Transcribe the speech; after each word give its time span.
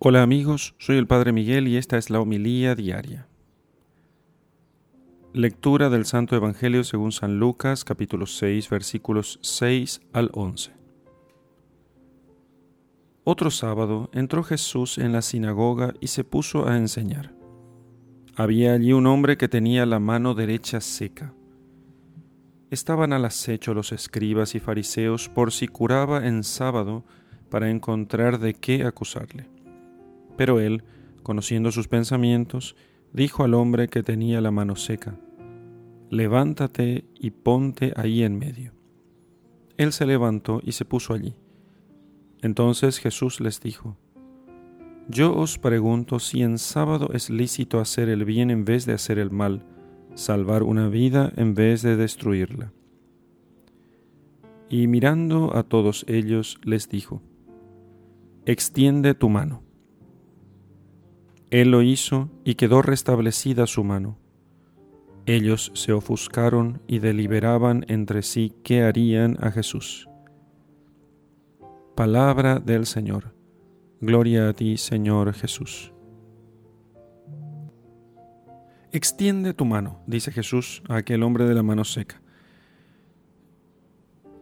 Hola 0.00 0.22
amigos, 0.22 0.76
soy 0.78 0.96
el 0.96 1.08
Padre 1.08 1.32
Miguel 1.32 1.66
y 1.66 1.76
esta 1.76 1.98
es 1.98 2.08
la 2.08 2.20
homilía 2.20 2.76
diaria. 2.76 3.26
Lectura 5.32 5.90
del 5.90 6.04
Santo 6.04 6.36
Evangelio 6.36 6.84
según 6.84 7.10
San 7.10 7.40
Lucas 7.40 7.82
capítulo 7.82 8.26
6 8.26 8.70
versículos 8.70 9.40
6 9.42 10.02
al 10.12 10.30
11. 10.34 10.70
Otro 13.24 13.50
sábado 13.50 14.08
entró 14.12 14.44
Jesús 14.44 14.98
en 14.98 15.10
la 15.10 15.20
sinagoga 15.20 15.94
y 16.00 16.06
se 16.06 16.22
puso 16.22 16.68
a 16.68 16.76
enseñar. 16.76 17.34
Había 18.36 18.74
allí 18.74 18.92
un 18.92 19.08
hombre 19.08 19.36
que 19.36 19.48
tenía 19.48 19.84
la 19.84 19.98
mano 19.98 20.34
derecha 20.34 20.80
seca. 20.80 21.34
Estaban 22.70 23.12
al 23.12 23.24
acecho 23.24 23.74
los 23.74 23.90
escribas 23.90 24.54
y 24.54 24.60
fariseos 24.60 25.28
por 25.28 25.50
si 25.50 25.66
curaba 25.66 26.24
en 26.24 26.44
sábado 26.44 27.04
para 27.50 27.68
encontrar 27.68 28.38
de 28.38 28.54
qué 28.54 28.84
acusarle. 28.84 29.57
Pero 30.38 30.60
él, 30.60 30.84
conociendo 31.24 31.72
sus 31.72 31.88
pensamientos, 31.88 32.76
dijo 33.12 33.42
al 33.42 33.54
hombre 33.54 33.88
que 33.88 34.04
tenía 34.04 34.40
la 34.40 34.52
mano 34.52 34.76
seca, 34.76 35.18
Levántate 36.10 37.04
y 37.18 37.32
ponte 37.32 37.92
ahí 37.96 38.22
en 38.22 38.38
medio. 38.38 38.72
Él 39.76 39.92
se 39.92 40.06
levantó 40.06 40.60
y 40.64 40.72
se 40.72 40.84
puso 40.84 41.12
allí. 41.12 41.34
Entonces 42.40 42.98
Jesús 42.98 43.40
les 43.40 43.60
dijo, 43.60 43.96
Yo 45.08 45.36
os 45.36 45.58
pregunto 45.58 46.20
si 46.20 46.42
en 46.42 46.56
sábado 46.56 47.10
es 47.12 47.30
lícito 47.30 47.80
hacer 47.80 48.08
el 48.08 48.24
bien 48.24 48.50
en 48.50 48.64
vez 48.64 48.86
de 48.86 48.92
hacer 48.92 49.18
el 49.18 49.32
mal, 49.32 49.64
salvar 50.14 50.62
una 50.62 50.88
vida 50.88 51.32
en 51.36 51.54
vez 51.54 51.82
de 51.82 51.96
destruirla. 51.96 52.72
Y 54.70 54.86
mirando 54.86 55.56
a 55.56 55.64
todos 55.64 56.04
ellos 56.08 56.60
les 56.62 56.88
dijo, 56.88 57.22
Extiende 58.46 59.14
tu 59.14 59.28
mano. 59.28 59.67
Él 61.50 61.70
lo 61.70 61.82
hizo 61.82 62.28
y 62.44 62.56
quedó 62.56 62.82
restablecida 62.82 63.66
su 63.66 63.84
mano. 63.84 64.18
Ellos 65.24 65.72
se 65.74 65.92
ofuscaron 65.92 66.82
y 66.86 66.98
deliberaban 66.98 67.84
entre 67.88 68.22
sí 68.22 68.54
qué 68.62 68.82
harían 68.82 69.36
a 69.40 69.50
Jesús. 69.50 70.08
Palabra 71.94 72.60
del 72.60 72.86
Señor. 72.86 73.34
Gloria 74.00 74.48
a 74.48 74.52
ti, 74.52 74.76
Señor 74.76 75.32
Jesús. 75.34 75.92
Extiende 78.92 79.52
tu 79.52 79.64
mano, 79.64 80.02
dice 80.06 80.32
Jesús 80.32 80.82
a 80.88 80.96
aquel 80.96 81.22
hombre 81.22 81.44
de 81.44 81.54
la 81.54 81.62
mano 81.62 81.84
seca. 81.84 82.22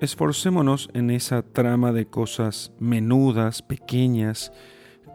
Esforcémonos 0.00 0.88
en 0.94 1.10
esa 1.10 1.42
trama 1.42 1.92
de 1.92 2.06
cosas 2.06 2.72
menudas, 2.78 3.60
pequeñas, 3.60 4.50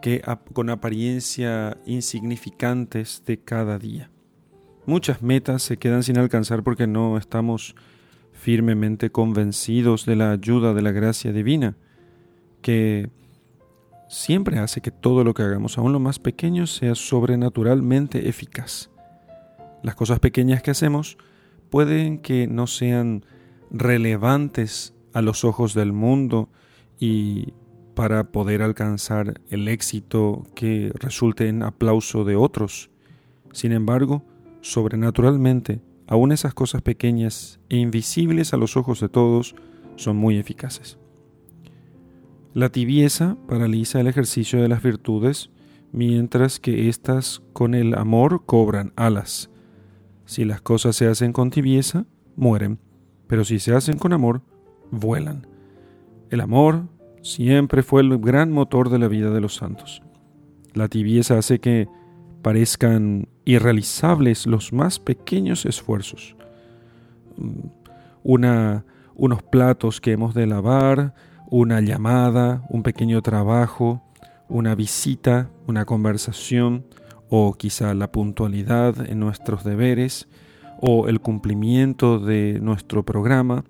que 0.00 0.22
con 0.52 0.70
apariencia 0.70 1.78
insignificantes 1.86 3.22
de 3.26 3.38
cada 3.38 3.78
día. 3.78 4.10
Muchas 4.86 5.22
metas 5.22 5.62
se 5.62 5.78
quedan 5.78 6.02
sin 6.02 6.18
alcanzar 6.18 6.62
porque 6.62 6.86
no 6.86 7.18
estamos 7.18 7.74
firmemente 8.32 9.10
convencidos 9.10 10.06
de 10.06 10.16
la 10.16 10.30
ayuda 10.30 10.74
de 10.74 10.82
la 10.82 10.92
gracia 10.92 11.32
divina, 11.32 11.76
que 12.62 13.10
siempre 14.08 14.58
hace 14.58 14.80
que 14.80 14.90
todo 14.90 15.24
lo 15.24 15.34
que 15.34 15.42
hagamos, 15.42 15.78
aun 15.78 15.92
lo 15.92 16.00
más 16.00 16.18
pequeño, 16.18 16.66
sea 16.66 16.94
sobrenaturalmente 16.94 18.28
eficaz. 18.28 18.90
Las 19.82 19.94
cosas 19.94 20.20
pequeñas 20.20 20.62
que 20.62 20.70
hacemos 20.70 21.18
pueden 21.70 22.18
que 22.18 22.46
no 22.46 22.66
sean 22.66 23.24
relevantes 23.70 24.94
a 25.12 25.22
los 25.22 25.44
ojos 25.44 25.74
del 25.74 25.92
mundo 25.92 26.48
y 26.98 27.54
para 27.96 28.30
poder 28.30 28.60
alcanzar 28.60 29.40
el 29.48 29.68
éxito 29.68 30.46
que 30.54 30.92
resulte 30.96 31.48
en 31.48 31.62
aplauso 31.62 32.26
de 32.26 32.36
otros. 32.36 32.90
Sin 33.52 33.72
embargo, 33.72 34.22
sobrenaturalmente, 34.60 35.80
aun 36.06 36.30
esas 36.30 36.52
cosas 36.52 36.82
pequeñas 36.82 37.58
e 37.70 37.78
invisibles 37.78 38.52
a 38.52 38.58
los 38.58 38.76
ojos 38.76 39.00
de 39.00 39.08
todos 39.08 39.56
son 39.96 40.18
muy 40.18 40.36
eficaces. 40.36 40.98
La 42.52 42.68
tibieza 42.68 43.38
paraliza 43.48 43.98
el 43.98 44.08
ejercicio 44.08 44.60
de 44.60 44.68
las 44.68 44.82
virtudes, 44.82 45.48
mientras 45.90 46.60
que 46.60 46.90
éstas 46.90 47.42
con 47.54 47.74
el 47.74 47.94
amor 47.94 48.44
cobran 48.44 48.92
alas. 48.96 49.48
Si 50.26 50.44
las 50.44 50.60
cosas 50.60 50.96
se 50.96 51.06
hacen 51.06 51.32
con 51.32 51.48
tibieza, 51.48 52.04
mueren, 52.36 52.78
pero 53.26 53.42
si 53.42 53.58
se 53.58 53.74
hacen 53.74 53.96
con 53.96 54.12
amor, 54.12 54.42
vuelan. 54.90 55.46
El 56.28 56.42
amor 56.42 56.94
siempre 57.26 57.82
fue 57.82 58.02
el 58.02 58.18
gran 58.18 58.52
motor 58.52 58.88
de 58.88 58.98
la 58.98 59.08
vida 59.08 59.30
de 59.30 59.40
los 59.40 59.56
santos. 59.56 60.02
La 60.74 60.88
tibieza 60.88 61.38
hace 61.38 61.58
que 61.58 61.88
parezcan 62.42 63.28
irrealizables 63.44 64.46
los 64.46 64.72
más 64.72 65.00
pequeños 65.00 65.66
esfuerzos. 65.66 66.36
Mm, 67.36 67.68
una, 68.22 68.84
unos 69.14 69.42
platos 69.42 70.00
que 70.00 70.12
hemos 70.12 70.34
de 70.34 70.46
lavar, 70.46 71.14
una 71.50 71.80
llamada, 71.80 72.64
un 72.68 72.82
pequeño 72.82 73.22
trabajo, 73.22 74.02
una 74.48 74.74
visita, 74.74 75.50
una 75.66 75.84
conversación, 75.84 76.86
o 77.28 77.54
quizá 77.54 77.94
la 77.94 78.12
puntualidad 78.12 79.10
en 79.10 79.18
nuestros 79.18 79.64
deberes, 79.64 80.28
o 80.80 81.08
el 81.08 81.20
cumplimiento 81.20 82.20
de 82.20 82.60
nuestro 82.60 83.04
programa, 83.04 83.64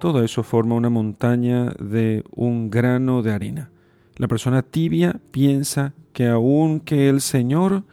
todo 0.00 0.24
eso 0.24 0.42
forma 0.42 0.74
una 0.74 0.90
montaña 0.90 1.66
de 1.78 2.24
un 2.34 2.70
grano 2.70 3.22
de 3.22 3.32
arena. 3.32 3.70
La 4.16 4.26
persona 4.26 4.62
tibia 4.62 5.20
piensa 5.30 5.94
que 6.12 6.26
aunque 6.26 7.08
el 7.08 7.20
Señor 7.20 7.84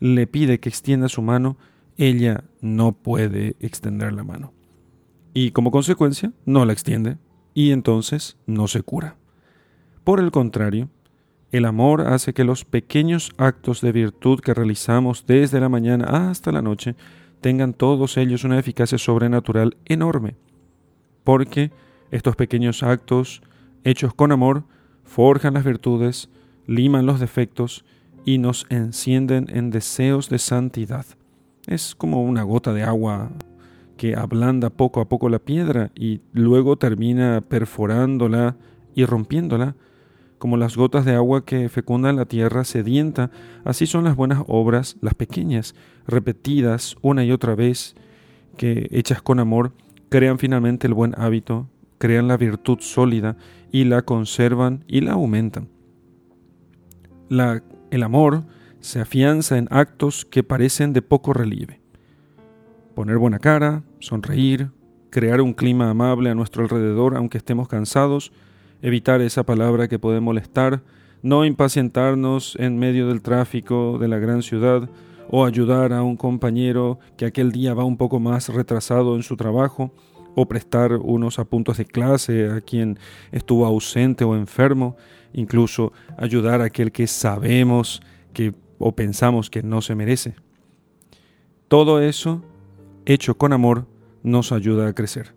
le 0.00 0.26
pide 0.26 0.60
que 0.60 0.68
extienda 0.68 1.08
su 1.08 1.22
mano, 1.22 1.56
ella 1.96 2.44
no 2.60 2.92
puede 2.92 3.56
extender 3.60 4.12
la 4.12 4.24
mano. 4.24 4.52
Y 5.32 5.52
como 5.52 5.70
consecuencia, 5.70 6.32
no 6.44 6.66
la 6.66 6.72
extiende 6.72 7.16
y 7.54 7.70
entonces 7.70 8.36
no 8.46 8.68
se 8.68 8.82
cura. 8.82 9.16
Por 10.04 10.20
el 10.20 10.30
contrario, 10.30 10.90
el 11.52 11.64
amor 11.64 12.02
hace 12.02 12.34
que 12.34 12.44
los 12.44 12.64
pequeños 12.64 13.30
actos 13.36 13.80
de 13.80 13.92
virtud 13.92 14.40
que 14.40 14.54
realizamos 14.54 15.24
desde 15.26 15.60
la 15.60 15.68
mañana 15.68 16.28
hasta 16.28 16.50
la 16.50 16.62
noche 16.62 16.96
tengan 17.40 17.72
todos 17.72 18.16
ellos 18.16 18.44
una 18.44 18.58
eficacia 18.58 18.98
sobrenatural 18.98 19.76
enorme, 19.84 20.36
porque 21.24 21.70
estos 22.10 22.36
pequeños 22.36 22.82
actos, 22.82 23.42
hechos 23.84 24.14
con 24.14 24.32
amor, 24.32 24.64
forjan 25.04 25.54
las 25.54 25.64
virtudes, 25.64 26.28
liman 26.66 27.06
los 27.06 27.20
defectos 27.20 27.84
y 28.24 28.38
nos 28.38 28.66
encienden 28.70 29.46
en 29.50 29.70
deseos 29.70 30.28
de 30.28 30.38
santidad. 30.38 31.06
Es 31.66 31.94
como 31.94 32.22
una 32.22 32.42
gota 32.42 32.72
de 32.72 32.82
agua 32.82 33.30
que 33.96 34.16
ablanda 34.16 34.70
poco 34.70 35.00
a 35.00 35.08
poco 35.08 35.28
la 35.28 35.38
piedra 35.38 35.90
y 35.94 36.20
luego 36.32 36.76
termina 36.76 37.40
perforándola 37.40 38.56
y 38.94 39.04
rompiéndola. 39.04 39.76
Como 40.38 40.56
las 40.56 40.76
gotas 40.76 41.04
de 41.04 41.14
agua 41.14 41.44
que 41.44 41.68
fecundan 41.68 42.16
la 42.16 42.24
tierra 42.24 42.64
sedienta, 42.64 43.30
así 43.64 43.86
son 43.86 44.04
las 44.04 44.16
buenas 44.16 44.42
obras, 44.48 44.96
las 45.00 45.14
pequeñas, 45.14 45.76
repetidas 46.06 46.96
una 47.00 47.24
y 47.24 47.30
otra 47.30 47.54
vez, 47.54 47.94
que 48.56 48.88
hechas 48.90 49.22
con 49.22 49.38
amor, 49.38 49.72
crean 50.12 50.38
finalmente 50.38 50.86
el 50.86 50.92
buen 50.92 51.14
hábito, 51.16 51.70
crean 51.96 52.28
la 52.28 52.36
virtud 52.36 52.80
sólida 52.80 53.38
y 53.70 53.84
la 53.84 54.02
conservan 54.02 54.84
y 54.86 55.00
la 55.00 55.12
aumentan. 55.12 55.70
El 57.90 58.02
amor 58.02 58.44
se 58.80 59.00
afianza 59.00 59.56
en 59.56 59.68
actos 59.70 60.26
que 60.26 60.42
parecen 60.42 60.92
de 60.92 61.00
poco 61.00 61.32
relieve. 61.32 61.80
Poner 62.94 63.16
buena 63.16 63.38
cara, 63.38 63.84
sonreír, 64.00 64.68
crear 65.08 65.40
un 65.40 65.54
clima 65.54 65.88
amable 65.88 66.28
a 66.28 66.34
nuestro 66.34 66.62
alrededor 66.62 67.16
aunque 67.16 67.38
estemos 67.38 67.66
cansados, 67.66 68.32
evitar 68.82 69.22
esa 69.22 69.44
palabra 69.44 69.88
que 69.88 69.98
puede 69.98 70.20
molestar, 70.20 70.82
no 71.22 71.46
impacientarnos 71.46 72.54
en 72.56 72.78
medio 72.78 73.08
del 73.08 73.22
tráfico 73.22 73.96
de 73.98 74.08
la 74.08 74.18
gran 74.18 74.42
ciudad 74.42 74.90
o 75.28 75.44
ayudar 75.44 75.92
a 75.92 76.02
un 76.02 76.16
compañero 76.16 76.98
que 77.16 77.24
aquel 77.24 77.52
día 77.52 77.74
va 77.74 77.84
un 77.84 77.96
poco 77.96 78.20
más 78.20 78.48
retrasado 78.48 79.16
en 79.16 79.22
su 79.22 79.36
trabajo, 79.36 79.92
o 80.34 80.46
prestar 80.46 80.94
unos 80.94 81.38
apuntes 81.38 81.76
de 81.76 81.84
clase 81.84 82.48
a 82.48 82.60
quien 82.60 82.98
estuvo 83.32 83.66
ausente 83.66 84.24
o 84.24 84.34
enfermo, 84.34 84.96
incluso 85.32 85.92
ayudar 86.16 86.60
a 86.60 86.64
aquel 86.64 86.92
que 86.92 87.06
sabemos 87.06 88.02
que 88.32 88.54
o 88.78 88.92
pensamos 88.92 89.50
que 89.50 89.62
no 89.62 89.82
se 89.82 89.94
merece. 89.94 90.34
Todo 91.68 92.00
eso, 92.00 92.42
hecho 93.06 93.36
con 93.36 93.52
amor, 93.52 93.86
nos 94.22 94.52
ayuda 94.52 94.88
a 94.88 94.92
crecer. 94.94 95.34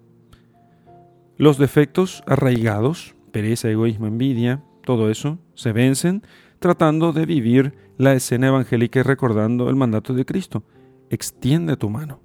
Los 1.37 1.57
defectos 1.57 2.23
arraigados, 2.25 3.15
pereza, 3.31 3.69
egoísmo, 3.69 4.07
envidia, 4.07 4.63
todo 4.83 5.09
eso, 5.09 5.37
se 5.53 5.73
vencen 5.73 6.23
tratando 6.65 7.13
de 7.13 7.27
vivir 7.27 7.75
la 7.95 8.15
escena 8.15 8.47
evangélica 8.47 8.99
y 8.99 9.03
recordando 9.03 9.69
el 9.69 9.75
mandato 9.75 10.15
de 10.15 10.25
Cristo. 10.25 10.63
Extiende 11.11 11.77
tu 11.77 11.91
mano. 11.91 12.21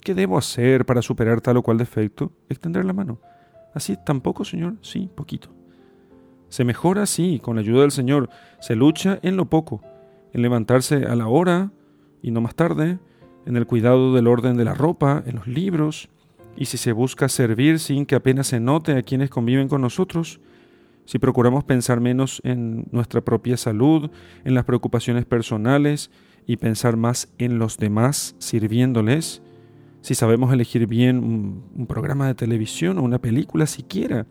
¿Qué 0.00 0.14
debo 0.14 0.38
hacer 0.38 0.86
para 0.86 1.02
superar 1.02 1.42
tal 1.42 1.58
o 1.58 1.62
cual 1.62 1.76
defecto? 1.76 2.32
Extender 2.48 2.86
la 2.86 2.94
mano. 2.94 3.20
Así 3.74 3.98
tampoco, 4.02 4.46
Señor, 4.46 4.76
sí, 4.80 5.10
poquito. 5.14 5.50
Se 6.48 6.64
mejora, 6.64 7.04
sí, 7.04 7.38
con 7.38 7.56
la 7.56 7.60
ayuda 7.60 7.82
del 7.82 7.90
Señor. 7.90 8.30
Se 8.60 8.74
lucha 8.74 9.18
en 9.20 9.36
lo 9.36 9.44
poco, 9.44 9.82
en 10.32 10.40
levantarse 10.40 11.04
a 11.04 11.14
la 11.14 11.26
hora 11.26 11.70
y 12.22 12.30
no 12.30 12.40
más 12.40 12.54
tarde, 12.54 12.98
en 13.44 13.56
el 13.58 13.66
cuidado 13.66 14.14
del 14.14 14.26
orden 14.26 14.56
de 14.56 14.64
la 14.64 14.72
ropa, 14.72 15.22
en 15.26 15.36
los 15.36 15.46
libros, 15.46 16.08
y 16.56 16.64
si 16.64 16.78
se 16.78 16.92
busca 16.92 17.28
servir 17.28 17.78
sin 17.78 18.06
que 18.06 18.14
apenas 18.14 18.46
se 18.46 18.58
note 18.58 18.92
a 18.92 19.02
quienes 19.02 19.28
conviven 19.28 19.68
con 19.68 19.82
nosotros, 19.82 20.40
si 21.06 21.18
procuramos 21.18 21.64
pensar 21.64 22.00
menos 22.00 22.42
en 22.44 22.86
nuestra 22.90 23.22
propia 23.22 23.56
salud, 23.56 24.10
en 24.44 24.54
las 24.54 24.64
preocupaciones 24.64 25.24
personales 25.24 26.10
y 26.46 26.56
pensar 26.56 26.96
más 26.96 27.32
en 27.38 27.58
los 27.58 27.78
demás 27.78 28.34
sirviéndoles, 28.38 29.42
si 30.00 30.14
sabemos 30.14 30.52
elegir 30.52 30.86
bien 30.86 31.62
un, 31.76 31.86
programa 31.86 32.26
de 32.26 32.34
televisión 32.34 32.98
o 32.98 33.02
una 33.02 33.20
película 33.20 33.66
siquiera, 33.66 34.26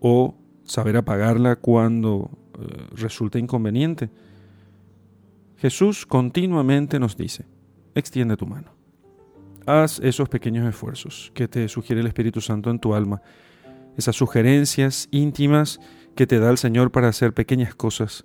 o 0.00 0.36
saber 0.64 0.96
apagarla 0.96 1.56
cuando 1.56 2.30
eh, 2.58 2.66
resulta 2.94 3.38
inconveniente. 3.38 4.10
Jesús 5.56 6.06
continuamente 6.06 7.00
nos 7.00 7.16
dice, 7.16 7.46
extiende 7.94 8.36
tu 8.36 8.46
mano. 8.46 8.70
Haz 9.66 9.98
esos 9.98 10.28
pequeños 10.28 10.66
esfuerzos 10.66 11.32
que 11.34 11.48
te 11.48 11.68
sugiere 11.68 12.00
el 12.00 12.06
Espíritu 12.06 12.40
Santo 12.40 12.70
en 12.70 12.78
tu 12.78 12.94
alma, 12.94 13.20
esas 13.98 14.16
sugerencias 14.16 15.08
íntimas 15.10 15.80
que 16.14 16.26
te 16.26 16.38
da 16.38 16.50
el 16.50 16.56
Señor 16.56 16.90
para 16.90 17.08
hacer 17.08 17.34
pequeñas 17.34 17.74
cosas 17.74 18.24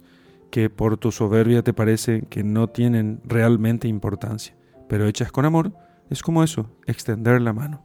que 0.52 0.70
por 0.70 0.98
tu 0.98 1.12
soberbia 1.12 1.64
te 1.64 1.74
parece 1.74 2.22
que 2.30 2.44
no 2.44 2.68
tienen 2.70 3.22
realmente 3.26 3.88
importancia, 3.88 4.56
pero 4.88 5.08
hechas 5.08 5.32
con 5.32 5.46
amor, 5.46 5.74
es 6.12 6.22
como 6.22 6.44
eso, 6.44 6.70
extender 6.86 7.42
la 7.42 7.54
mano. 7.54 7.84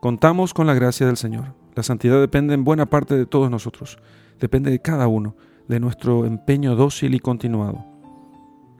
Contamos 0.00 0.52
con 0.52 0.66
la 0.66 0.74
gracia 0.74 1.06
del 1.06 1.16
Señor. 1.16 1.54
La 1.76 1.84
santidad 1.84 2.20
depende 2.20 2.54
en 2.54 2.64
buena 2.64 2.86
parte 2.86 3.16
de 3.16 3.26
todos 3.26 3.48
nosotros, 3.48 3.98
depende 4.40 4.70
de 4.70 4.80
cada 4.80 5.06
uno, 5.06 5.36
de 5.68 5.78
nuestro 5.78 6.26
empeño 6.26 6.74
dócil 6.74 7.14
y 7.14 7.20
continuado. 7.20 7.84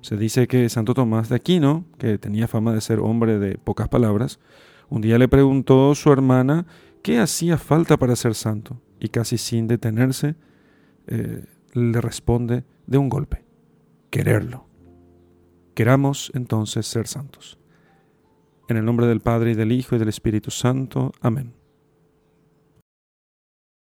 Se 0.00 0.16
dice 0.16 0.48
que 0.48 0.68
Santo 0.68 0.94
Tomás 0.94 1.28
de 1.28 1.36
Aquino, 1.36 1.84
que 1.98 2.18
tenía 2.18 2.48
fama 2.48 2.72
de 2.72 2.80
ser 2.80 2.98
hombre 2.98 3.38
de 3.38 3.56
pocas 3.56 3.88
palabras, 3.88 4.40
un 4.88 5.00
día 5.00 5.18
le 5.18 5.26
preguntó 5.26 5.90
a 5.90 5.94
su 5.96 6.12
hermana 6.12 6.66
qué 7.06 7.20
hacía 7.20 7.56
falta 7.56 7.96
para 7.98 8.16
ser 8.16 8.34
santo 8.34 8.82
y 8.98 9.10
casi 9.10 9.38
sin 9.38 9.68
detenerse, 9.68 10.34
eh, 11.06 11.44
le 11.72 12.00
responde 12.00 12.64
de 12.88 12.98
un 12.98 13.08
golpe, 13.08 13.44
quererlo. 14.10 14.66
Queramos 15.76 16.32
entonces 16.34 16.84
ser 16.84 17.06
santos. 17.06 17.60
En 18.68 18.76
el 18.76 18.84
nombre 18.84 19.06
del 19.06 19.20
Padre 19.20 19.52
y 19.52 19.54
del 19.54 19.70
Hijo 19.70 19.94
y 19.94 20.00
del 20.00 20.08
Espíritu 20.08 20.50
Santo. 20.50 21.12
Amén. 21.20 21.54